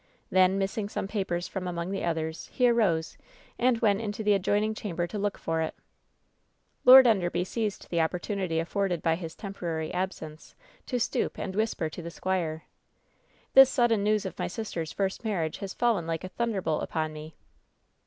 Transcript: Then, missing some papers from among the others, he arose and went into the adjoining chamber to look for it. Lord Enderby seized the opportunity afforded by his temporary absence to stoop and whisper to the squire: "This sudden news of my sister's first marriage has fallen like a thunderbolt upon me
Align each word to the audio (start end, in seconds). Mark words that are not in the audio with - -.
Then, 0.31 0.57
missing 0.57 0.89
some 0.89 1.07
papers 1.07 1.47
from 1.47 1.67
among 1.67 1.91
the 1.91 2.03
others, 2.03 2.47
he 2.51 2.67
arose 2.67 3.19
and 3.59 3.77
went 3.81 4.01
into 4.01 4.23
the 4.23 4.33
adjoining 4.33 4.73
chamber 4.73 5.05
to 5.05 5.19
look 5.19 5.37
for 5.37 5.61
it. 5.61 5.75
Lord 6.85 7.05
Enderby 7.05 7.43
seized 7.43 7.87
the 7.91 8.01
opportunity 8.01 8.57
afforded 8.57 9.03
by 9.03 9.13
his 9.13 9.35
temporary 9.35 9.93
absence 9.93 10.55
to 10.87 10.99
stoop 10.99 11.37
and 11.37 11.55
whisper 11.55 11.87
to 11.87 12.01
the 12.01 12.09
squire: 12.09 12.63
"This 13.53 13.69
sudden 13.69 14.01
news 14.03 14.25
of 14.25 14.39
my 14.39 14.47
sister's 14.47 14.91
first 14.91 15.23
marriage 15.23 15.59
has 15.59 15.75
fallen 15.75 16.07
like 16.07 16.23
a 16.23 16.29
thunderbolt 16.29 16.81
upon 16.81 17.13
me 17.13 17.35